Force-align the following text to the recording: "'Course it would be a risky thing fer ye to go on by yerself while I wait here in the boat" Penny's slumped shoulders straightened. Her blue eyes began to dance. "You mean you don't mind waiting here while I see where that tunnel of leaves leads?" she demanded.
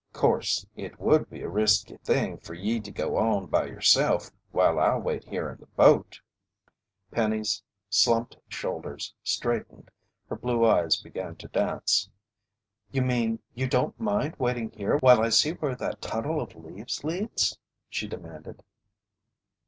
"'Course 0.13 0.65
it 0.75 0.99
would 0.99 1.29
be 1.29 1.43
a 1.43 1.47
risky 1.47 1.95
thing 1.97 2.35
fer 2.39 2.55
ye 2.55 2.79
to 2.79 2.89
go 2.89 3.17
on 3.17 3.45
by 3.45 3.65
yerself 3.67 4.31
while 4.49 4.79
I 4.79 4.97
wait 4.97 5.23
here 5.25 5.47
in 5.51 5.59
the 5.59 5.67
boat" 5.67 6.19
Penny's 7.11 7.61
slumped 7.87 8.35
shoulders 8.47 9.13
straightened. 9.21 9.91
Her 10.27 10.37
blue 10.37 10.65
eyes 10.65 10.95
began 10.95 11.35
to 11.35 11.47
dance. 11.49 12.09
"You 12.91 13.03
mean 13.03 13.41
you 13.53 13.67
don't 13.67 13.99
mind 13.99 14.37
waiting 14.39 14.71
here 14.71 14.97
while 14.97 15.21
I 15.21 15.29
see 15.29 15.51
where 15.51 15.75
that 15.75 16.01
tunnel 16.01 16.41
of 16.41 16.55
leaves 16.55 17.03
leads?" 17.03 17.59
she 17.87 18.07
demanded. 18.07 18.63